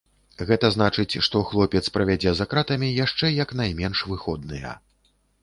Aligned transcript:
Гэта 0.51 0.69
значыць, 0.75 1.19
што 1.27 1.41
хлопец 1.49 1.81
правядзе 1.97 2.33
за 2.39 2.49
кратамі 2.55 2.89
яшчэ 3.05 3.31
як 3.43 3.55
найменш 3.61 4.03
выходныя. 4.15 4.75